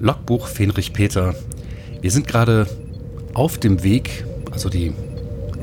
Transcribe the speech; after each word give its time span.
Logbuch 0.00 0.46
Fenrich 0.46 0.92
Peter. 0.92 1.34
Wir 2.00 2.10
sind 2.10 2.28
gerade 2.28 2.66
auf 3.34 3.58
dem 3.58 3.82
Weg, 3.82 4.24
also 4.50 4.68
die 4.68 4.92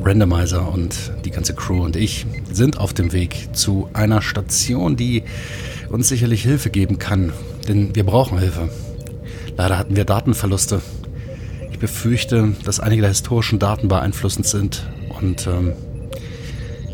Randomizer 0.04 0.72
und 0.72 1.14
die 1.24 1.32
ganze 1.32 1.56
Crew 1.56 1.84
und 1.84 1.96
ich 1.96 2.26
sind 2.52 2.78
auf 2.78 2.94
dem 2.94 3.12
Weg 3.14 3.50
zu 3.54 3.90
einer 3.94 4.22
Station, 4.22 4.96
die 4.96 5.24
uns 5.90 6.10
sicherlich 6.10 6.44
Hilfe 6.44 6.70
geben 6.70 7.00
kann. 7.00 7.34
Denn 7.68 7.96
wir 7.96 8.04
brauchen 8.04 8.38
Hilfe. 8.38 8.70
Leider 9.58 9.78
hatten 9.78 9.96
wir 9.96 10.06
Datenverluste. 10.06 10.82
Ich 11.72 11.80
befürchte, 11.80 12.54
dass 12.64 12.80
einige 12.80 13.02
der 13.02 13.10
historischen 13.10 13.60
Daten 13.60 13.88
beeinflussend 13.88 14.46
sind 14.46 14.88
und 15.20 15.48
ähm, 15.48 15.74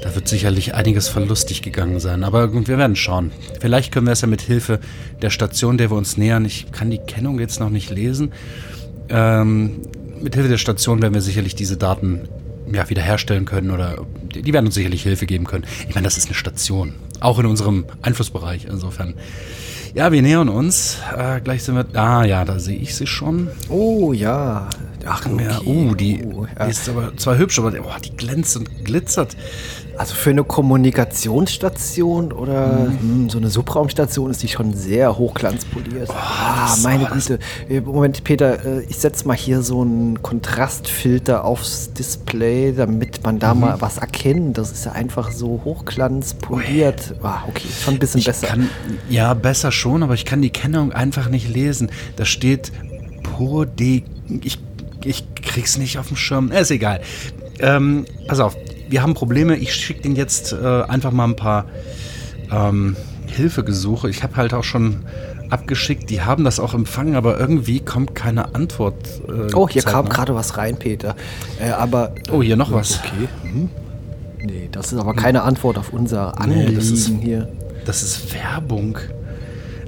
da 0.02 0.16
wird 0.16 0.28
sicherlich 0.28 0.74
einiges 0.74 1.08
verlustig 1.08 1.62
gegangen 1.62 2.00
sein. 2.00 2.24
Aber 2.24 2.52
wir 2.54 2.78
werden 2.78 2.96
schauen. 2.96 3.32
Vielleicht 3.60 3.92
können 3.92 4.08
wir 4.08 4.14
es 4.14 4.22
ja 4.22 4.28
mit 4.28 4.42
Hilfe 4.42 4.80
der 5.22 5.30
Station, 5.30 5.78
der 5.78 5.92
wir 5.92 5.98
uns 5.98 6.18
nähern. 6.18 6.44
Ich 6.46 6.72
kann 6.72 6.90
die 6.90 6.98
Kennung 6.98 7.40
jetzt 7.40 7.60
noch 7.60 7.70
nicht 7.70 7.90
lesen. 7.92 8.34
Ähm, 9.10 9.82
mit 10.22 10.36
Hilfe 10.36 10.50
der 10.50 10.58
Station 10.58 11.02
werden 11.02 11.14
wir 11.14 11.22
sicherlich 11.22 11.56
diese 11.56 11.78
Daten 11.78 12.28
ja, 12.72 12.90
wiederherstellen 12.90 13.46
können 13.46 13.72
oder 13.72 14.06
die 14.34 14.54
werden 14.54 14.68
uns 14.68 14.76
sicherlich 14.76 15.04
Hilfe 15.04 15.26
geben 15.26 15.46
können. 15.46 15.66
Ich 15.88 15.96
meine, 15.96 16.06
das 16.06 16.18
ist 16.18 16.28
eine 16.28 16.36
Station. 16.36 16.94
Auch 17.20 17.38
in 17.40 17.46
unserem 17.46 17.86
Einflussbereich. 18.02 18.66
Insofern. 18.66 19.16
Ja, 19.94 20.12
wir 20.12 20.22
nähern 20.22 20.48
uns. 20.48 21.00
Äh, 21.18 21.42
gleich 21.42 21.64
sind 21.64 21.76
wir. 21.76 21.86
Ah 22.00 22.24
ja, 22.24 22.46
da 22.46 22.60
sehe 22.60 22.78
ich 22.78 22.96
sie 22.96 23.08
schon. 23.08 23.50
Oh 23.68 24.14
ja. 24.14 24.70
Ach, 25.06 25.26
okay. 25.26 25.44
ja, 25.44 25.62
uh, 25.62 25.96
die, 25.96 26.24
oh, 26.24 26.46
ja. 26.46 26.66
die 26.66 26.72
ist 26.72 26.88
aber 26.88 27.16
zwar 27.18 27.38
hübsch, 27.38 27.60
aber 27.60 27.74
oh, 27.82 28.00
die 28.04 28.16
glänzt 28.16 28.56
und 28.56 28.86
glitzert. 28.86 29.36
Also 30.02 30.16
für 30.16 30.32
eine 30.32 30.44
Kommunikationsstation 30.44 32.32
oder 32.32 32.90
mhm. 32.90 33.26
mh, 33.26 33.30
so 33.30 33.38
eine 33.38 33.52
Subraumstation 33.52 34.32
ist 34.32 34.42
die 34.42 34.48
schon 34.48 34.74
sehr 34.74 35.16
hochglanzpoliert. 35.16 36.10
Oh, 36.10 36.14
ah, 36.18 36.76
meine 36.82 37.06
Güte. 37.06 37.38
Äh, 37.70 37.82
Moment, 37.82 38.24
Peter, 38.24 38.66
äh, 38.66 38.82
ich 38.90 38.98
setze 38.98 39.28
mal 39.28 39.38
hier 39.38 39.62
so 39.62 39.82
einen 39.82 40.24
Kontrastfilter 40.24 41.46
aufs 41.46 41.94
Display, 41.94 42.74
damit 42.76 43.24
man 43.24 43.38
da 43.38 43.54
mhm. 43.54 43.60
mal 43.62 43.80
was 43.80 44.00
erkennt. 44.00 44.58
Das 44.58 44.72
ist 44.72 44.86
ja 44.86 44.94
einfach 44.94 45.32
so 45.32 45.62
hochglanzpoliert. 45.66 47.14
Ah, 47.22 47.44
okay, 47.48 47.68
schon 47.84 47.94
ein 47.94 48.00
bisschen 48.00 48.22
ich 48.22 48.26
besser. 48.26 48.48
Kann, 48.48 48.72
ja, 49.08 49.36
besser 49.36 49.72
schon, 49.72 50.02
aber 50.02 50.16
ich 50.16 50.26
kann 50.26 50.42
die 50.42 50.50
Kennung 50.50 50.94
einfach 50.94 51.30
nicht 51.30 51.48
lesen. 51.48 51.92
Da 52.16 52.26
steht 52.26 52.72
Pur 53.22 53.68
de. 53.68 54.02
Ich, 54.42 54.58
ich 55.06 55.36
krieg's 55.36 55.78
nicht 55.78 56.00
auf 56.00 56.08
dem 56.08 56.18
Schirm. 56.18 56.52
Ist 56.52 56.72
egal. 56.72 57.02
Ähm, 57.60 58.06
pass 58.28 58.40
auf, 58.40 58.58
wir 58.92 59.02
haben 59.02 59.14
Probleme. 59.14 59.56
Ich 59.56 59.74
schicke 59.74 60.02
den 60.02 60.16
jetzt 60.16 60.54
äh, 60.54 60.84
einfach 60.84 61.12
mal 61.12 61.26
ein 61.26 61.36
paar 61.36 61.66
ähm, 62.52 62.96
Hilfegesuche. 63.28 64.10
Ich 64.10 64.22
habe 64.22 64.36
halt 64.36 64.54
auch 64.54 64.66
schon 64.66 65.06
abgeschickt. 65.50 66.10
Die 66.10 66.22
haben 66.22 66.44
das 66.44 66.60
auch 66.60 66.74
empfangen, 66.74 67.16
aber 67.16 67.40
irgendwie 67.40 67.80
kommt 67.80 68.16
keine 68.16 68.54
Antwort. 68.54 68.96
Äh, 69.28 69.54
oh, 69.54 69.68
hier 69.68 69.82
kam 69.84 70.10
gerade 70.10 70.36
was 70.36 70.58
rein, 70.58 70.78
Peter. 70.78 71.16
Äh, 71.60 71.72
aber. 71.72 72.14
Oh, 72.32 72.44
hier 72.44 72.58
noch 72.58 72.72
was. 72.72 73.00
Okay. 73.00 73.28
Hm. 73.44 73.70
Nee, 74.44 74.70
das 74.72 74.92
ist 74.92 75.00
aber 75.00 75.14
keine 75.14 75.44
Antwort 75.44 75.78
auf 75.78 75.94
unser 75.94 76.40
Anliegen 76.40 76.70
nee, 76.72 76.76
das 76.76 76.90
ist, 76.90 77.12
hier. 77.22 77.48
Das 77.86 78.04
ist 78.04 78.34
Werbung. 78.34 78.98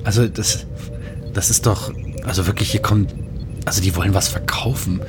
Also, 0.04 0.28
das, 0.28 0.66
das 1.34 1.50
ist 1.50 1.66
doch. 1.66 1.92
Also 2.24 2.48
wirklich, 2.48 2.72
hier 2.72 2.82
kommt. 2.82 3.14
Also, 3.66 3.82
die 3.82 3.96
wollen 3.96 4.14
was 4.14 4.30
verkaufen. 4.30 5.02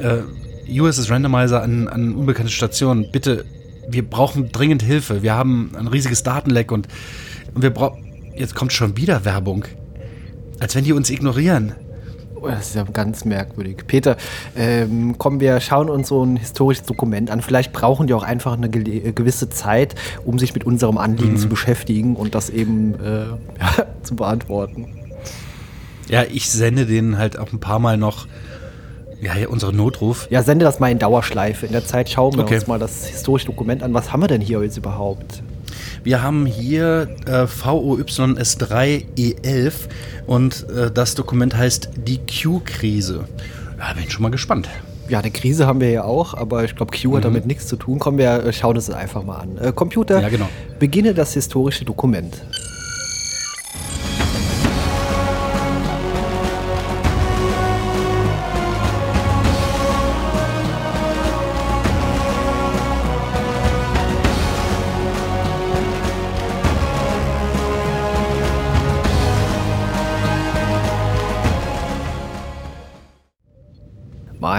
Äh, 0.00 0.06
äh 0.06 0.22
USS 0.68 1.10
Randomizer 1.10 1.62
an, 1.62 1.88
an 1.88 2.14
unbekannte 2.14 2.52
Stationen, 2.52 3.10
bitte, 3.10 3.44
wir 3.88 4.08
brauchen 4.08 4.52
dringend 4.52 4.82
Hilfe. 4.82 5.22
Wir 5.22 5.34
haben 5.34 5.72
ein 5.76 5.88
riesiges 5.88 6.22
Datenleck 6.22 6.72
und, 6.72 6.88
und 7.54 7.62
wir 7.62 7.70
brauchen. 7.70 8.04
Jetzt 8.34 8.54
kommt 8.54 8.72
schon 8.72 8.96
wieder 8.96 9.24
Werbung. 9.24 9.64
Als 10.58 10.74
wenn 10.74 10.84
die 10.84 10.92
uns 10.92 11.10
ignorieren. 11.10 11.74
Oh, 12.42 12.48
das 12.48 12.68
ist 12.68 12.74
ja 12.74 12.82
ganz 12.84 13.24
merkwürdig. 13.24 13.84
Peter, 13.86 14.16
ähm, 14.56 15.16
kommen 15.16 15.38
wir 15.38 15.60
schauen 15.60 15.88
uns 15.88 16.08
so 16.08 16.24
ein 16.24 16.36
historisches 16.36 16.84
Dokument 16.84 17.30
an. 17.30 17.40
Vielleicht 17.40 17.72
brauchen 17.72 18.06
die 18.06 18.14
auch 18.14 18.24
einfach 18.24 18.54
eine 18.56 18.68
gewisse 18.68 19.48
Zeit, 19.48 19.94
um 20.24 20.38
sich 20.38 20.54
mit 20.54 20.64
unserem 20.64 20.98
Anliegen 20.98 21.34
mhm. 21.34 21.36
zu 21.36 21.48
beschäftigen 21.48 22.16
und 22.16 22.34
das 22.34 22.50
eben 22.50 22.94
äh, 23.00 23.26
ja, 23.60 23.86
zu 24.02 24.16
beantworten. 24.16 24.88
Ja, 26.08 26.24
ich 26.24 26.50
sende 26.50 26.86
denen 26.86 27.16
halt 27.16 27.38
auch 27.38 27.52
ein 27.52 27.60
paar 27.60 27.78
Mal 27.78 27.96
noch 27.96 28.26
ja, 29.22 29.34
ja, 29.36 29.48
unsere 29.48 29.72
Notruf. 29.72 30.26
Ja, 30.30 30.42
sende 30.42 30.64
das 30.64 30.80
mal 30.80 30.90
in 30.90 30.98
Dauerschleife. 30.98 31.66
In 31.66 31.72
der 31.72 31.84
Zeit 31.84 32.10
schauen 32.10 32.34
wir 32.34 32.42
okay. 32.42 32.56
uns 32.56 32.66
mal 32.66 32.80
das 32.80 33.06
historische 33.06 33.46
Dokument 33.46 33.84
an. 33.84 33.94
Was 33.94 34.12
haben 34.12 34.20
wir 34.20 34.26
denn 34.26 34.40
hier 34.40 34.60
jetzt 34.62 34.76
überhaupt? 34.76 35.44
Wir 36.02 36.22
haben 36.22 36.44
hier 36.44 37.08
äh, 37.26 37.44
VOYS3E11 37.44 39.72
und 40.26 40.68
äh, 40.68 40.90
das 40.90 41.14
Dokument 41.14 41.56
heißt 41.56 41.90
die 41.96 42.18
Q-Krise. 42.18 43.26
Ja, 43.78 43.92
bin 43.94 44.10
schon 44.10 44.22
mal 44.22 44.30
gespannt. 44.30 44.68
Ja, 45.08 45.20
eine 45.20 45.30
Krise 45.30 45.68
haben 45.68 45.80
wir 45.80 45.90
ja 45.90 46.02
auch, 46.02 46.34
aber 46.34 46.64
ich 46.64 46.74
glaube, 46.74 46.90
Q 46.96 47.10
mhm. 47.10 47.16
hat 47.16 47.24
damit 47.24 47.46
nichts 47.46 47.68
zu 47.68 47.76
tun. 47.76 48.00
Kommen 48.00 48.18
wir, 48.18 48.44
äh, 48.44 48.52
schauen 48.52 48.74
uns 48.76 48.86
das 48.86 48.96
einfach 48.96 49.22
mal 49.22 49.36
an. 49.36 49.56
Äh, 49.58 49.70
Computer, 49.72 50.20
ja, 50.20 50.28
genau. 50.28 50.48
beginne 50.80 51.14
das 51.14 51.34
historische 51.34 51.84
Dokument. 51.84 52.42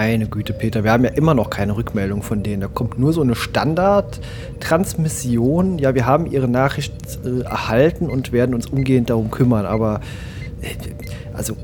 Meine 0.06 0.28
Güte, 0.28 0.52
Peter, 0.52 0.84
wir 0.84 0.92
haben 0.92 1.06
ja 1.06 1.12
immer 1.12 1.34
noch 1.34 1.50
keine 1.50 1.78
Rückmeldung 1.78 2.24
von 2.24 2.44
denen. 2.44 2.60
Da 2.60 2.68
kommt 2.68 3.00
nur 3.00 3.14
so 3.14 3.22
eine 3.22 3.36
Standard-Transmission. 3.36 5.80
Ja, 5.80 5.96
wir 5.96 6.06
haben 6.06 6.26
ihre 6.26 6.50
Nachricht 6.50 6.94
äh, 7.24 7.44
erhalten 7.44 8.10
und 8.10 8.34
werden 8.34 8.54
uns 8.54 8.68
umgehend 8.68 9.10
darum 9.10 9.32
kümmern. 9.32 9.66
Aber, 9.66 10.02
äh, 10.62 10.76
also, 11.34 11.56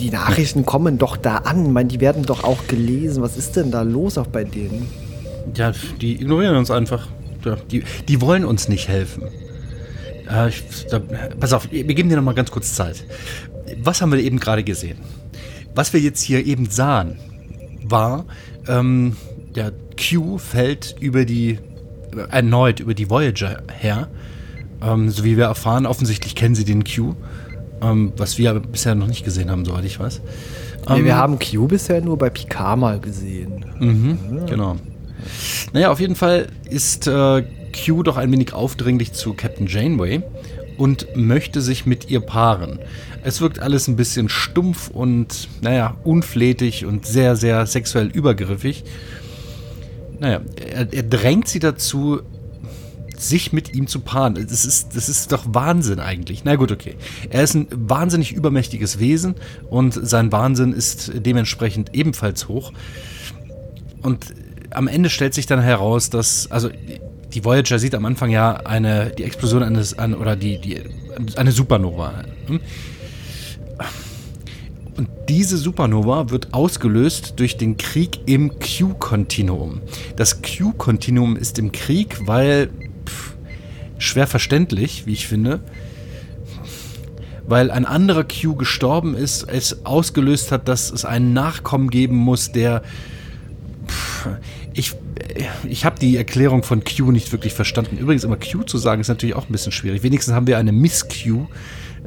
die 0.00 0.10
Nachrichten 0.10 0.66
kommen 0.66 0.98
doch 0.98 1.16
da 1.16 1.36
an. 1.36 1.66
Ich 1.66 1.70
meine, 1.70 1.88
die 1.88 2.00
werden 2.00 2.24
doch 2.24 2.42
auch 2.42 2.66
gelesen. 2.66 3.22
Was 3.22 3.36
ist 3.36 3.54
denn 3.54 3.70
da 3.70 3.82
los 3.82 4.18
auch 4.18 4.26
bei 4.26 4.42
denen? 4.42 4.88
Ja, 5.54 5.70
die 6.00 6.14
ignorieren 6.14 6.56
uns 6.56 6.72
einfach. 6.72 7.06
Die, 7.70 7.84
die 8.08 8.20
wollen 8.20 8.44
uns 8.44 8.68
nicht 8.68 8.88
helfen. 8.88 9.22
Äh, 10.28 10.48
ich, 10.48 10.64
da, 10.90 11.00
pass 11.38 11.52
auf, 11.52 11.70
wir 11.70 11.84
geben 11.84 12.08
dir 12.08 12.16
noch 12.16 12.24
mal 12.24 12.34
ganz 12.34 12.50
kurz 12.50 12.74
Zeit. 12.74 13.04
Was 13.80 14.02
haben 14.02 14.10
wir 14.10 14.18
eben 14.18 14.40
gerade 14.40 14.64
gesehen? 14.64 14.98
Was 15.78 15.92
wir 15.92 16.00
jetzt 16.00 16.22
hier 16.22 16.44
eben 16.44 16.68
sahen, 16.68 17.20
war, 17.84 18.24
ähm, 18.66 19.16
der 19.54 19.72
Q 19.96 20.38
fällt 20.38 20.96
über 20.98 21.24
die, 21.24 21.60
erneut 22.32 22.80
über 22.80 22.94
die 22.94 23.08
Voyager 23.08 23.62
her. 23.72 24.08
Ähm, 24.82 25.08
so 25.08 25.22
wie 25.22 25.36
wir 25.36 25.44
erfahren, 25.44 25.86
offensichtlich 25.86 26.34
kennen 26.34 26.56
sie 26.56 26.64
den 26.64 26.82
Q, 26.82 27.14
ähm, 27.80 28.12
was 28.16 28.38
wir 28.38 28.50
aber 28.50 28.58
bisher 28.58 28.96
noch 28.96 29.06
nicht 29.06 29.24
gesehen 29.24 29.52
haben, 29.52 29.64
soweit 29.64 29.84
ich 29.84 30.00
weiß. 30.00 30.20
Nee, 30.88 31.04
wir 31.04 31.12
ähm, 31.12 31.16
haben 31.16 31.38
Q 31.38 31.68
bisher 31.68 32.00
nur 32.00 32.18
bei 32.18 32.28
Picard 32.28 32.76
mal 32.76 32.98
gesehen. 32.98 33.64
Mhm, 33.78 34.18
ja. 34.36 34.44
Genau. 34.46 34.76
Naja, 35.74 35.92
auf 35.92 36.00
jeden 36.00 36.16
Fall 36.16 36.48
ist 36.68 37.06
äh, 37.06 37.44
Q 37.86 38.02
doch 38.02 38.16
ein 38.16 38.32
wenig 38.32 38.52
aufdringlich 38.52 39.12
zu 39.12 39.32
Captain 39.32 39.68
Janeway 39.68 40.24
und 40.78 41.16
möchte 41.16 41.60
sich 41.60 41.84
mit 41.84 42.08
ihr 42.08 42.20
paaren. 42.20 42.78
Es 43.22 43.40
wirkt 43.40 43.58
alles 43.58 43.88
ein 43.88 43.96
bisschen 43.96 44.28
stumpf 44.28 44.88
und, 44.88 45.48
naja, 45.60 45.96
unflätig 46.04 46.86
und 46.86 47.04
sehr, 47.04 47.36
sehr 47.36 47.66
sexuell 47.66 48.06
übergriffig. 48.06 48.84
Naja, 50.20 50.40
er, 50.56 50.92
er 50.92 51.02
drängt 51.02 51.48
sie 51.48 51.58
dazu, 51.58 52.20
sich 53.16 53.52
mit 53.52 53.74
ihm 53.74 53.88
zu 53.88 54.00
paaren. 54.00 54.34
Das 54.34 54.64
ist, 54.64 54.94
das 54.94 55.08
ist 55.08 55.32
doch 55.32 55.44
Wahnsinn 55.48 55.98
eigentlich. 55.98 56.44
Na 56.44 56.54
gut, 56.54 56.70
okay. 56.70 56.94
Er 57.30 57.42
ist 57.42 57.54
ein 57.54 57.66
wahnsinnig 57.70 58.32
übermächtiges 58.32 59.00
Wesen 59.00 59.34
und 59.68 59.92
sein 59.94 60.30
Wahnsinn 60.30 60.72
ist 60.72 61.10
dementsprechend 61.14 61.94
ebenfalls 61.94 62.46
hoch. 62.46 62.72
Und 64.02 64.26
am 64.70 64.86
Ende 64.86 65.10
stellt 65.10 65.34
sich 65.34 65.46
dann 65.46 65.60
heraus, 65.60 66.10
dass, 66.10 66.50
also 66.50 66.70
die 67.38 67.44
Voyager 67.44 67.78
sieht 67.78 67.94
am 67.94 68.04
Anfang 68.04 68.30
ja 68.30 68.54
eine, 68.64 69.10
die 69.16 69.22
Explosion 69.22 69.62
eines, 69.62 69.96
an, 69.96 70.14
oder 70.14 70.34
die, 70.34 70.60
die, 70.60 70.82
eine 71.36 71.52
Supernova. 71.52 72.24
Hm? 72.46 72.60
Und 74.96 75.08
diese 75.28 75.56
Supernova 75.56 76.30
wird 76.30 76.52
ausgelöst 76.52 77.34
durch 77.36 77.56
den 77.56 77.76
Krieg 77.76 78.18
im 78.26 78.58
Q-Kontinuum. 78.58 79.82
Das 80.16 80.42
Q-Kontinuum 80.42 81.36
ist 81.36 81.60
im 81.60 81.70
Krieg, 81.70 82.26
weil 82.26 82.70
pff, 83.06 83.36
schwer 83.98 84.26
verständlich, 84.26 85.06
wie 85.06 85.12
ich 85.12 85.28
finde, 85.28 85.60
weil 87.46 87.70
ein 87.70 87.84
anderer 87.84 88.24
Q 88.24 88.56
gestorben 88.56 89.14
ist, 89.14 89.44
es 89.48 89.86
ausgelöst 89.86 90.50
hat, 90.50 90.66
dass 90.66 90.90
es 90.90 91.04
einen 91.04 91.34
Nachkommen 91.34 91.88
geben 91.88 92.16
muss, 92.16 92.50
der 92.50 92.82
pff, 93.86 94.26
ich 94.74 94.96
ich 95.68 95.84
habe 95.84 95.98
die 95.98 96.16
Erklärung 96.16 96.62
von 96.62 96.82
Q 96.84 97.10
nicht 97.10 97.32
wirklich 97.32 97.54
verstanden. 97.54 97.98
Übrigens 97.98 98.24
immer 98.24 98.36
Q 98.36 98.62
zu 98.62 98.78
sagen 98.78 99.00
ist 99.00 99.08
natürlich 99.08 99.34
auch 99.36 99.48
ein 99.48 99.52
bisschen 99.52 99.72
schwierig. 99.72 100.02
Wenigstens 100.02 100.34
haben 100.34 100.46
wir 100.46 100.58
eine 100.58 100.72
Miss 100.72 101.06
Q 101.08 101.46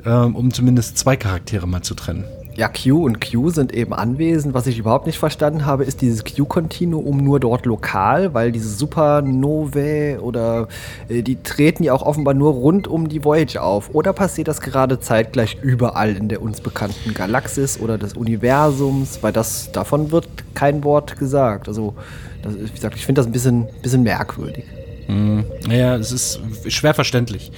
ähm, 0.05 0.35
um 0.35 0.53
zumindest 0.53 0.97
zwei 0.97 1.15
Charaktere 1.15 1.67
mal 1.67 1.81
zu 1.81 1.95
trennen. 1.95 2.25
Ja, 2.55 2.67
Q 2.67 3.05
und 3.05 3.21
Q 3.21 3.49
sind 3.49 3.73
eben 3.73 3.93
anwesend. 3.93 4.53
Was 4.53 4.67
ich 4.67 4.77
überhaupt 4.77 5.05
nicht 5.05 5.17
verstanden 5.17 5.65
habe, 5.65 5.85
ist 5.85 6.01
dieses 6.01 6.25
Q-Kontinuum 6.25 7.17
nur 7.17 7.39
dort 7.39 7.65
lokal, 7.65 8.33
weil 8.33 8.51
diese 8.51 8.67
Supernovae 8.67 10.19
oder 10.19 10.67
äh, 11.07 11.21
die 11.21 11.41
treten 11.41 11.83
ja 11.83 11.93
auch 11.93 12.01
offenbar 12.01 12.33
nur 12.33 12.51
rund 12.51 12.89
um 12.89 13.07
die 13.07 13.23
Voyager 13.23 13.63
auf. 13.63 13.91
Oder 13.93 14.11
passiert 14.11 14.49
das 14.49 14.59
gerade 14.59 14.99
zeitgleich 14.99 15.57
überall 15.61 16.17
in 16.17 16.27
der 16.27 16.41
uns 16.41 16.59
bekannten 16.59 17.13
Galaxis 17.13 17.79
oder 17.79 17.97
des 17.97 18.13
Universums? 18.13 19.19
Weil 19.21 19.31
das 19.31 19.71
davon 19.71 20.11
wird 20.11 20.27
kein 20.53 20.83
Wort 20.83 21.17
gesagt. 21.17 21.69
Also, 21.69 21.95
das, 22.41 22.55
wie 22.55 22.69
gesagt, 22.69 22.95
ich 22.95 23.05
finde 23.05 23.19
das 23.19 23.27
ein 23.27 23.31
bisschen, 23.31 23.67
bisschen 23.81 24.03
merkwürdig. 24.03 24.65
Hm, 25.07 25.45
ja, 25.69 25.95
es 25.95 26.11
ist 26.11 26.39
schwer 26.67 26.93
verständlich. 26.93 27.51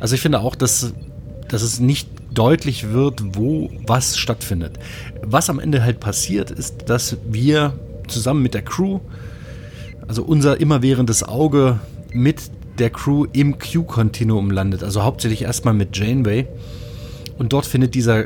Also 0.00 0.14
ich 0.14 0.20
finde 0.20 0.40
auch, 0.40 0.54
dass, 0.54 0.92
dass 1.48 1.62
es 1.62 1.80
nicht 1.80 2.08
deutlich 2.32 2.90
wird, 2.90 3.36
wo 3.36 3.70
was 3.86 4.16
stattfindet. 4.16 4.78
Was 5.22 5.50
am 5.50 5.58
Ende 5.58 5.82
halt 5.82 6.00
passiert, 6.00 6.50
ist, 6.50 6.88
dass 6.88 7.16
wir 7.28 7.74
zusammen 8.06 8.42
mit 8.42 8.54
der 8.54 8.62
Crew, 8.62 9.00
also 10.06 10.22
unser 10.22 10.60
immerwährendes 10.60 11.22
Auge 11.22 11.80
mit 12.12 12.42
der 12.78 12.90
Crew 12.90 13.26
im 13.32 13.58
Q-Kontinuum 13.58 14.50
landet. 14.50 14.82
Also 14.82 15.02
hauptsächlich 15.02 15.42
erstmal 15.42 15.74
mit 15.74 15.96
Janeway. 15.96 16.46
Und 17.38 17.52
dort 17.52 17.66
findet 17.66 17.94
dieser 17.94 18.24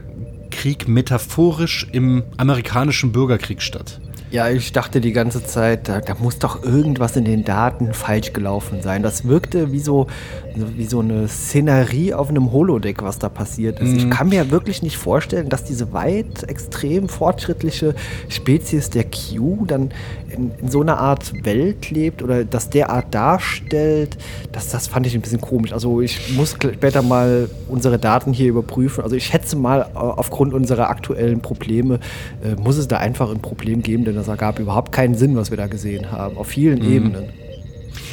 Krieg 0.50 0.88
metaphorisch 0.88 1.86
im 1.92 2.22
amerikanischen 2.36 3.12
Bürgerkrieg 3.12 3.62
statt. 3.62 4.00
Ja, 4.32 4.48
ich 4.48 4.72
dachte 4.72 5.02
die 5.02 5.12
ganze 5.12 5.44
Zeit, 5.44 5.90
da, 5.90 6.00
da, 6.00 6.14
muss 6.14 6.38
doch 6.38 6.62
irgendwas 6.62 7.16
in 7.16 7.26
den 7.26 7.44
Daten 7.44 7.92
falsch 7.92 8.32
gelaufen 8.32 8.80
sein. 8.80 9.02
Das 9.02 9.26
wirkte 9.26 9.72
wie 9.72 9.78
so, 9.78 10.06
wie 10.54 10.86
so 10.86 11.00
eine 11.00 11.28
Szenerie 11.28 12.14
auf 12.14 12.30
einem 12.30 12.50
Holodeck, 12.50 13.02
was 13.02 13.18
da 13.18 13.28
passiert 13.28 13.78
ist. 13.80 13.90
Mhm. 13.90 13.98
Ich 13.98 14.10
kann 14.10 14.30
mir 14.30 14.50
wirklich 14.50 14.82
nicht 14.82 14.96
vorstellen, 14.96 15.50
dass 15.50 15.64
diese 15.64 15.92
weit 15.92 16.44
extrem 16.48 17.10
fortschrittliche 17.10 17.94
Spezies 18.30 18.88
der 18.88 19.04
Q 19.04 19.66
dann 19.66 19.90
in, 20.30 20.50
in 20.62 20.70
so 20.70 20.80
einer 20.80 20.96
Art 20.96 21.44
Welt 21.44 21.90
lebt 21.90 22.22
oder 22.22 22.46
das 22.46 22.70
derart 22.70 23.14
darstellt. 23.14 24.16
Das, 24.50 24.70
das 24.70 24.86
fand 24.86 25.06
ich 25.06 25.14
ein 25.14 25.20
bisschen 25.20 25.42
komisch. 25.42 25.74
Also 25.74 26.00
ich 26.00 26.34
muss 26.34 26.52
später 26.52 27.02
mal 27.02 27.50
unsere 27.68 27.98
Daten 27.98 28.32
hier 28.32 28.48
überprüfen. 28.48 29.04
Also 29.04 29.14
ich 29.14 29.26
schätze 29.26 29.56
mal, 29.56 29.90
aufgrund 29.92 30.54
unserer 30.54 30.88
aktuellen 30.88 31.40
Probleme 31.40 32.00
äh, 32.42 32.54
muss 32.58 32.78
es 32.78 32.88
da 32.88 32.96
einfach 32.96 33.30
ein 33.30 33.40
Problem 33.40 33.82
geben, 33.82 34.06
denn 34.06 34.21
das 34.22 34.28
ergab 34.28 34.58
überhaupt 34.58 34.92
keinen 34.92 35.14
Sinn, 35.14 35.36
was 35.36 35.50
wir 35.50 35.56
da 35.56 35.66
gesehen 35.66 36.10
haben, 36.10 36.36
auf 36.36 36.48
vielen 36.48 36.78
mhm. 36.78 36.92
Ebenen. 36.92 37.24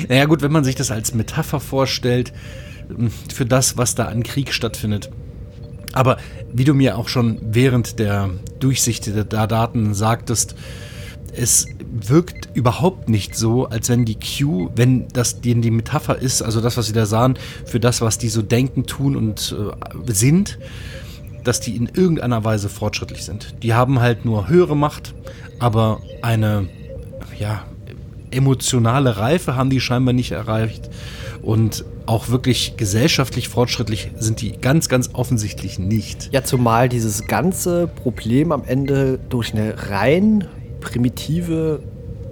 Naja 0.08 0.26
gut, 0.26 0.42
wenn 0.42 0.52
man 0.52 0.64
sich 0.64 0.76
das 0.76 0.92
als 0.92 1.14
Metapher 1.14 1.60
vorstellt, 1.60 2.34
hm, 2.88 3.12
für 3.34 3.46
das, 3.46 3.78
was 3.78 3.96
da 3.96 4.06
an 4.06 4.24
Krieg 4.24 4.54
stattfindet. 4.54 5.10
Aber 5.94 6.18
wie 6.52 6.64
du 6.64 6.74
mir 6.74 6.98
auch 6.98 7.08
schon 7.08 7.40
während 7.42 8.00
der 8.00 8.30
Durchsicht 8.60 9.08
der 9.08 9.48
Daten 9.48 9.94
sagtest, 9.94 10.56
es 11.34 11.68
wirkt 11.92 12.50
überhaupt 12.54 13.10
nicht 13.10 13.36
so, 13.36 13.68
als 13.68 13.90
wenn 13.90 14.06
die 14.06 14.18
Q, 14.18 14.70
wenn 14.76 15.08
das 15.10 15.42
die, 15.42 15.60
die 15.60 15.72
Metapher 15.72 16.18
ist, 16.18 16.42
also 16.42 16.62
das, 16.62 16.78
was 16.78 16.88
sie 16.88 16.94
da 16.94 17.06
sahen, 17.06 17.38
für 17.66 17.80
das, 17.80 18.02
was 18.02 18.18
die 18.18 18.30
so 18.30 18.42
denken, 18.42 18.86
tun 18.86 19.16
und 19.16 19.56
äh, 19.58 20.12
sind, 20.12 20.60
dass 21.50 21.60
die 21.60 21.76
in 21.76 21.90
irgendeiner 21.92 22.44
Weise 22.44 22.70
fortschrittlich 22.70 23.26
sind. 23.26 23.56
Die 23.64 23.74
haben 23.74 24.00
halt 24.00 24.24
nur 24.24 24.48
höhere 24.50 24.78
Macht, 24.78 25.16
aber 25.58 26.00
eine 26.22 26.70
ja, 27.40 27.64
emotionale 28.30 29.18
Reife 29.18 29.56
haben 29.56 29.72
die 29.72 29.82
scheinbar 29.82 30.14
nicht 30.14 30.32
erreicht. 30.32 30.92
Und 31.42 31.86
auch 32.06 32.30
wirklich 32.30 32.78
gesellschaftlich 32.78 33.50
fortschrittlich 33.50 34.12
sind 34.20 34.42
die 34.42 34.52
ganz, 34.52 34.90
ganz 34.90 35.10
offensichtlich 35.14 35.80
nicht. 35.80 36.30
Ja, 36.32 36.44
zumal 36.44 36.88
dieses 36.88 37.26
ganze 37.26 37.88
Problem 37.88 38.52
am 38.52 38.64
Ende 38.64 39.20
durch 39.30 39.52
eine 39.52 39.90
rein 39.90 40.48
primitive 40.82 41.82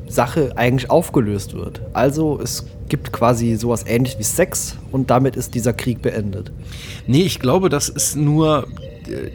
Sache 0.07 0.51
eigentlich 0.57 0.91
aufgelöst 0.91 1.55
wird. 1.55 1.81
Also 1.93 2.39
es 2.39 2.67
gibt 2.87 3.11
quasi 3.11 3.55
sowas 3.55 3.83
ähnlich 3.87 4.19
wie 4.19 4.23
Sex 4.23 4.77
und 4.91 5.09
damit 5.09 5.35
ist 5.35 5.55
dieser 5.55 5.73
Krieg 5.73 6.03
beendet. 6.03 6.51
Nee, 7.07 7.23
ich 7.23 7.39
glaube, 7.39 7.69
das 7.69 7.89
ist 7.89 8.15
nur 8.15 8.67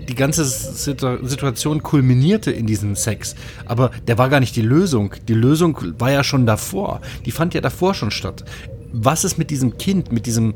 die 0.08 0.14
ganze 0.14 0.44
Situation 0.44 1.82
kulminierte 1.82 2.50
in 2.50 2.66
diesem 2.66 2.96
Sex. 2.96 3.34
Aber 3.66 3.90
der 4.06 4.18
war 4.18 4.28
gar 4.28 4.40
nicht 4.40 4.56
die 4.56 4.62
Lösung. 4.62 5.14
Die 5.28 5.34
Lösung 5.34 5.78
war 5.98 6.10
ja 6.10 6.24
schon 6.24 6.46
davor. 6.46 7.00
Die 7.24 7.30
fand 7.30 7.54
ja 7.54 7.60
davor 7.60 7.94
schon 7.94 8.10
statt. 8.10 8.44
Was 8.92 9.24
es 9.24 9.38
mit 9.38 9.50
diesem 9.50 9.78
Kind, 9.78 10.12
mit 10.12 10.26
diesem 10.26 10.54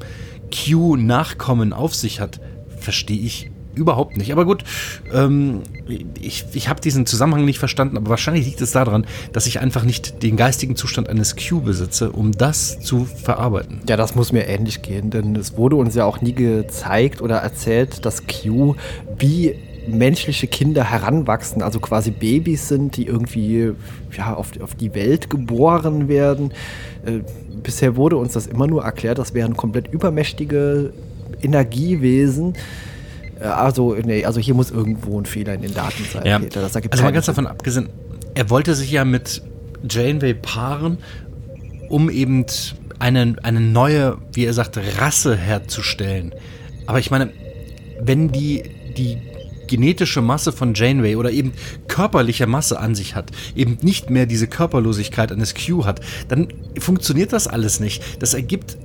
Q-Nachkommen 0.52 1.72
auf 1.72 1.94
sich 1.94 2.20
hat, 2.20 2.40
verstehe 2.78 3.18
ich 3.18 3.50
überhaupt 3.76 4.16
nicht. 4.16 4.32
Aber 4.32 4.44
gut, 4.44 4.64
ähm, 5.12 5.62
ich, 6.20 6.44
ich 6.52 6.68
habe 6.68 6.80
diesen 6.80 7.06
Zusammenhang 7.06 7.44
nicht 7.44 7.58
verstanden, 7.58 7.96
aber 7.96 8.10
wahrscheinlich 8.10 8.46
liegt 8.46 8.60
es 8.60 8.72
daran, 8.72 9.06
dass 9.32 9.46
ich 9.46 9.60
einfach 9.60 9.84
nicht 9.84 10.22
den 10.22 10.36
geistigen 10.36 10.76
Zustand 10.76 11.08
eines 11.08 11.36
Q 11.36 11.60
besitze, 11.60 12.10
um 12.10 12.32
das 12.32 12.80
zu 12.80 13.04
verarbeiten. 13.04 13.80
Ja, 13.88 13.96
das 13.96 14.14
muss 14.14 14.32
mir 14.32 14.48
ähnlich 14.48 14.82
gehen, 14.82 15.10
denn 15.10 15.36
es 15.36 15.56
wurde 15.56 15.76
uns 15.76 15.94
ja 15.94 16.04
auch 16.04 16.20
nie 16.20 16.32
gezeigt 16.32 17.22
oder 17.22 17.36
erzählt, 17.36 18.04
dass 18.04 18.22
Q 18.26 18.74
wie 19.18 19.54
menschliche 19.88 20.46
Kinder 20.46 20.84
heranwachsen, 20.84 21.62
also 21.62 21.78
quasi 21.80 22.10
Babys 22.10 22.68
sind, 22.68 22.96
die 22.96 23.06
irgendwie 23.06 23.72
ja, 24.16 24.34
auf, 24.34 24.60
auf 24.60 24.74
die 24.74 24.94
Welt 24.94 25.30
geboren 25.30 26.08
werden. 26.08 26.52
Äh, 27.04 27.20
bisher 27.62 27.96
wurde 27.96 28.16
uns 28.16 28.32
das 28.32 28.46
immer 28.46 28.66
nur 28.66 28.82
erklärt, 28.82 29.18
das 29.18 29.34
wären 29.34 29.56
komplett 29.56 29.92
übermächtige 29.92 30.92
Energiewesen, 31.42 32.54
also, 33.40 33.94
nee, 33.94 34.24
also 34.24 34.40
hier 34.40 34.54
muss 34.54 34.70
irgendwo 34.70 35.20
ein 35.20 35.26
Fehler 35.26 35.54
in 35.54 35.62
den 35.62 35.74
Daten 35.74 36.04
sein. 36.12 36.24
Ja. 36.24 36.38
Peter. 36.38 36.62
Das 36.62 36.74
also 36.74 37.02
mal 37.02 37.12
ganz 37.12 37.26
davon 37.26 37.46
abgesehen, 37.46 37.88
er 38.34 38.50
wollte 38.50 38.74
sich 38.74 38.90
ja 38.90 39.04
mit 39.04 39.42
Janeway 39.88 40.34
paaren, 40.34 40.98
um 41.88 42.10
eben 42.10 42.46
eine, 42.98 43.36
eine 43.42 43.60
neue, 43.60 44.18
wie 44.32 44.44
er 44.44 44.52
sagt, 44.52 44.78
Rasse 44.98 45.36
herzustellen. 45.36 46.34
Aber 46.86 46.98
ich 46.98 47.10
meine, 47.10 47.30
wenn 48.00 48.32
die, 48.32 48.62
die 48.96 49.18
genetische 49.66 50.22
Masse 50.22 50.52
von 50.52 50.74
Janeway 50.74 51.16
oder 51.16 51.30
eben 51.30 51.52
körperliche 51.88 52.46
Masse 52.46 52.78
an 52.78 52.94
sich 52.94 53.14
hat, 53.14 53.30
eben 53.54 53.78
nicht 53.82 54.10
mehr 54.10 54.26
diese 54.26 54.46
Körperlosigkeit 54.46 55.32
eines 55.32 55.54
Q 55.54 55.84
hat, 55.84 56.00
dann 56.28 56.48
funktioniert 56.78 57.32
das 57.32 57.48
alles 57.48 57.80
nicht. 57.80 58.22
Das 58.22 58.34
ergibt 58.34 58.76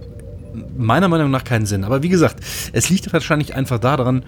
meiner 0.77 1.07
Meinung 1.07 1.31
nach 1.31 1.43
keinen 1.43 1.65
Sinn. 1.65 1.83
Aber 1.83 2.03
wie 2.03 2.09
gesagt, 2.09 2.43
es 2.73 2.89
liegt 2.89 3.11
wahrscheinlich 3.13 3.55
einfach 3.55 3.79
daran, 3.79 4.23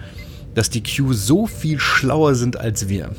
dass 0.54 0.70
die 0.70 0.82
Q 0.82 1.12
so 1.12 1.46
viel 1.46 1.78
schlauer 1.78 2.34
sind 2.34 2.58
als 2.58 2.88
wir. 2.88 3.10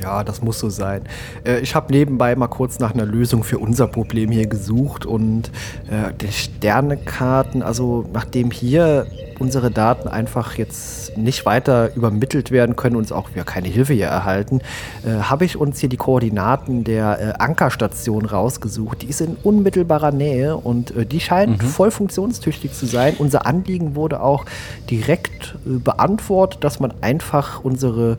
Ja, 0.00 0.24
das 0.24 0.42
muss 0.42 0.58
so 0.58 0.70
sein. 0.70 1.02
Äh, 1.44 1.60
ich 1.60 1.74
habe 1.74 1.92
nebenbei 1.92 2.34
mal 2.36 2.48
kurz 2.48 2.78
nach 2.78 2.94
einer 2.94 3.06
Lösung 3.06 3.44
für 3.44 3.58
unser 3.58 3.86
Problem 3.86 4.30
hier 4.30 4.46
gesucht 4.46 5.06
und 5.06 5.50
äh, 5.90 6.12
die 6.20 6.32
Sternekarten, 6.32 7.62
also 7.62 8.08
nachdem 8.12 8.50
hier 8.50 9.06
unsere 9.38 9.70
Daten 9.70 10.08
einfach 10.08 10.54
jetzt 10.56 11.16
nicht 11.16 11.46
weiter 11.46 11.94
übermittelt 11.94 12.50
werden 12.50 12.76
können 12.76 12.96
und 12.96 13.06
uns 13.06 13.12
auch 13.12 13.30
wir 13.34 13.44
keine 13.44 13.68
Hilfe 13.68 13.92
hier 13.92 14.06
erhalten, 14.06 14.60
äh, 15.04 15.22
habe 15.22 15.44
ich 15.44 15.56
uns 15.56 15.78
hier 15.78 15.88
die 15.88 15.96
Koordinaten 15.96 16.84
der 16.84 17.20
äh, 17.20 17.32
Ankerstation 17.38 18.24
rausgesucht. 18.24 19.02
Die 19.02 19.06
ist 19.06 19.20
in 19.20 19.36
unmittelbarer 19.42 20.10
Nähe 20.10 20.56
und 20.56 20.94
äh, 20.96 21.06
die 21.06 21.20
scheint 21.20 21.62
mhm. 21.62 21.66
voll 21.66 21.90
funktionstüchtig 21.90 22.72
zu 22.72 22.86
sein. 22.86 23.14
Unser 23.18 23.46
Anliegen 23.46 23.94
wurde 23.94 24.20
auch 24.20 24.44
direkt 24.90 25.56
äh, 25.66 25.78
beantwortet, 25.78 26.64
dass 26.64 26.80
man 26.80 26.94
einfach 27.00 27.64
unsere, 27.64 28.18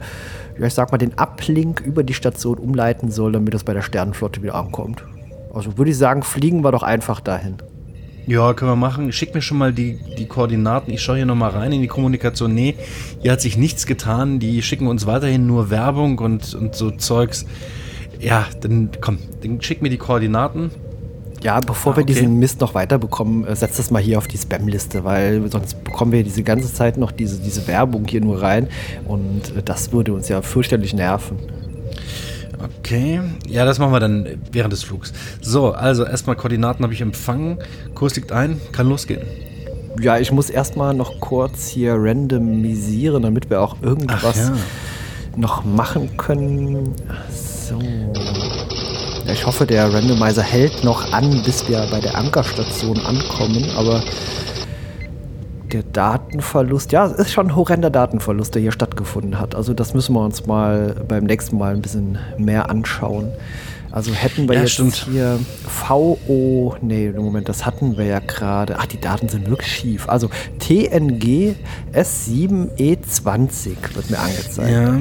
ich 0.65 0.73
sag 0.73 0.91
mal, 0.91 0.97
den 0.97 1.13
Uplink 1.13 1.81
über 1.81 2.03
die 2.03 2.13
Station 2.13 2.57
umleiten 2.57 3.11
soll, 3.11 3.31
damit 3.33 3.53
es 3.53 3.63
bei 3.63 3.73
der 3.73 3.81
Sternenflotte 3.83 4.41
wieder 4.41 4.55
ankommt. 4.55 5.03
Also 5.53 5.77
würde 5.77 5.91
ich 5.91 5.97
sagen, 5.97 6.23
fliegen 6.23 6.63
wir 6.63 6.71
doch 6.71 6.83
einfach 6.83 7.19
dahin. 7.19 7.57
Ja, 8.27 8.53
können 8.53 8.71
wir 8.71 8.75
machen. 8.75 9.13
Schick 9.13 9.33
mir 9.33 9.41
schon 9.41 9.57
mal 9.57 9.71
die, 9.71 9.99
die 10.17 10.25
Koordinaten. 10.25 10.91
Ich 10.91 11.01
schaue 11.01 11.15
hier 11.15 11.25
nochmal 11.25 11.51
rein 11.51 11.71
in 11.71 11.81
die 11.81 11.87
Kommunikation. 11.87 12.53
Nee, 12.53 12.75
hier 13.21 13.31
hat 13.31 13.39
sich 13.39 13.57
nichts 13.57 13.85
getan. 13.85 14.39
Die 14.39 14.61
schicken 14.61 14.87
uns 14.87 15.05
weiterhin 15.05 15.47
nur 15.47 15.69
Werbung 15.69 16.19
und, 16.19 16.53
und 16.53 16.75
so 16.75 16.91
Zeugs. 16.91 17.45
Ja, 18.19 18.45
dann 18.59 18.89
komm, 18.99 19.19
dann 19.41 19.61
schick 19.61 19.81
mir 19.81 19.89
die 19.89 19.97
Koordinaten. 19.97 20.71
Ja, 21.43 21.59
bevor 21.59 21.93
ah, 21.93 21.97
wir 21.97 22.03
diesen 22.03 22.39
Mist 22.39 22.61
noch 22.61 22.73
weiterbekommen, 22.73 23.45
äh, 23.45 23.55
setz 23.55 23.77
das 23.77 23.91
mal 23.91 24.01
hier 24.01 24.17
auf 24.17 24.27
die 24.27 24.37
Spam-Liste, 24.37 25.03
weil 25.03 25.49
sonst 25.51 25.83
bekommen 25.83 26.11
wir 26.11 26.23
diese 26.23 26.43
ganze 26.43 26.73
Zeit 26.73 26.97
noch 26.97 27.11
diese, 27.11 27.39
diese 27.39 27.67
Werbung 27.67 28.05
hier 28.07 28.21
nur 28.21 28.41
rein 28.41 28.67
und 29.05 29.55
äh, 29.55 29.63
das 29.63 29.91
würde 29.91 30.13
uns 30.13 30.29
ja 30.29 30.41
fürchterlich 30.41 30.93
nerven. 30.93 31.37
Okay, 32.79 33.21
ja, 33.47 33.65
das 33.65 33.77
machen 33.77 33.91
wir 33.91 33.99
dann 33.99 34.27
während 34.51 34.73
des 34.73 34.83
Flugs. 34.83 35.13
So, 35.41 35.73
also 35.73 36.05
erstmal 36.05 36.35
Koordinaten 36.35 36.83
habe 36.83 36.93
ich 36.93 37.01
empfangen. 37.01 37.59
Kurs 37.93 38.15
liegt 38.15 38.31
ein, 38.31 38.59
kann 38.71 38.89
losgehen. 38.89 39.21
Ja, 40.01 40.17
ich 40.17 40.31
muss 40.31 40.49
erstmal 40.49 40.93
noch 40.93 41.19
kurz 41.19 41.67
hier 41.67 41.95
randomisieren, 41.95 43.23
damit 43.23 43.49
wir 43.49 43.61
auch 43.61 43.81
irgendwas 43.81 44.37
ja. 44.37 44.55
noch 45.35 45.65
machen 45.65 46.17
können. 46.17 46.93
So. 47.31 47.79
Ich 49.37 49.45
hoffe, 49.45 49.67
der 49.67 49.93
Randomizer 49.93 50.41
hält 50.41 50.83
noch 50.83 51.13
an, 51.13 51.43
bis 51.45 51.69
wir 51.69 51.87
bei 51.91 51.99
der 51.99 52.15
Ankerstation 52.17 52.99
ankommen, 52.99 53.69
aber 53.77 54.01
der 55.71 55.83
Datenverlust, 55.83 56.91
ja, 56.91 57.05
es 57.05 57.13
ist 57.19 57.31
schon 57.33 57.47
ein 57.49 57.55
horrender 57.55 57.91
Datenverlust, 57.91 58.55
der 58.55 58.63
hier 58.63 58.71
stattgefunden 58.71 59.39
hat. 59.39 59.53
Also 59.53 59.75
das 59.75 59.93
müssen 59.93 60.13
wir 60.15 60.21
uns 60.25 60.47
mal 60.47 60.95
beim 61.07 61.25
nächsten 61.25 61.55
Mal 61.57 61.75
ein 61.75 61.81
bisschen 61.83 62.17
mehr 62.39 62.69
anschauen. 62.71 63.29
Also 63.91 64.11
hätten 64.11 64.49
wir 64.49 64.55
Ja, 64.55 64.61
jetzt 64.61 64.71
stimmt. 64.73 65.05
hier 65.09 65.39
VO, 65.87 66.75
nee, 66.81 67.11
Moment, 67.15 67.47
das 67.47 67.63
hatten 67.65 67.95
wir 67.95 68.05
ja 68.05 68.19
gerade. 68.19 68.77
Ach, 68.79 68.87
die 68.87 68.99
Daten 68.99 69.29
sind 69.29 69.49
wirklich 69.49 69.71
schief. 69.71 70.09
Also 70.09 70.29
TNG 70.59 71.55
S7E20 71.93 73.75
wird 73.93 74.09
mir 74.09 74.19
angezeigt. 74.19 74.71
Ja, 74.71 74.99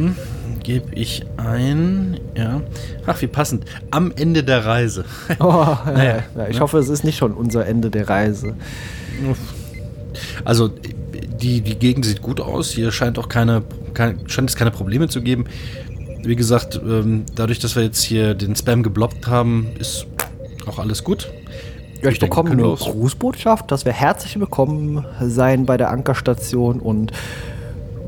gebe 0.62 0.94
ich 0.94 1.24
ein. 1.36 2.18
Ja. 2.36 2.60
Ach, 3.06 3.20
wie 3.22 3.26
passend. 3.26 3.64
Am 3.90 4.12
Ende 4.14 4.42
der 4.44 4.64
Reise. 4.64 5.04
Oh, 5.38 5.76
Naja, 5.86 6.22
ja, 6.36 6.48
ich 6.48 6.56
ne? 6.56 6.60
hoffe, 6.60 6.78
es 6.78 6.88
ist 6.88 7.04
nicht 7.04 7.18
schon 7.18 7.32
unser 7.32 7.66
Ende 7.66 7.90
der 7.90 8.08
Reise. 8.08 8.54
Also, 10.44 10.68
die, 10.68 11.60
die 11.60 11.78
Gegend 11.78 12.04
sieht 12.04 12.22
gut 12.22 12.40
aus. 12.40 12.70
Hier 12.70 12.92
scheint 12.92 13.18
auch 13.18 13.28
keine, 13.28 13.62
kein, 13.94 14.28
scheint 14.28 14.50
es 14.50 14.56
keine 14.56 14.70
Probleme 14.70 15.08
zu 15.08 15.22
geben. 15.22 15.44
Wie 16.22 16.36
gesagt, 16.36 16.80
ähm, 16.82 17.24
dadurch, 17.34 17.58
dass 17.58 17.76
wir 17.76 17.82
jetzt 17.82 18.02
hier 18.02 18.34
den 18.34 18.56
Spam 18.56 18.82
geblockt 18.82 19.26
haben, 19.26 19.68
ist 19.78 20.06
auch 20.66 20.78
alles 20.78 21.04
gut. 21.04 21.30
Ja, 22.02 22.08
ich 22.08 22.14
Ich 22.14 22.20
bekomme 22.20 22.50
eine. 22.50 22.62
Grußbotschaft, 22.62 23.70
dass 23.70 23.84
wir 23.84 23.92
herzlich 23.92 24.38
willkommen 24.38 25.04
sein 25.20 25.66
bei 25.66 25.76
der 25.76 25.90
Ankerstation 25.90 26.80
und 26.80 27.12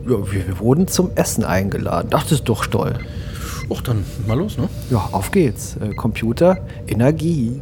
ja, 0.09 0.33
wir, 0.33 0.47
wir 0.47 0.59
wurden 0.59 0.89
zum 0.89 1.11
Essen 1.15 1.45
eingeladen. 1.45 2.11
Ach, 2.15 2.23
das 2.23 2.33
ist 2.33 2.49
doch 2.49 2.67
toll. 2.67 2.95
Och, 3.69 3.83
dann 3.83 4.05
mal 4.27 4.39
los, 4.39 4.57
ne? 4.57 4.69
Ja, 4.91 5.09
auf 5.13 5.31
geht's. 5.31 5.77
Äh, 5.77 5.95
Computer, 5.95 6.59
Energie. 6.87 7.61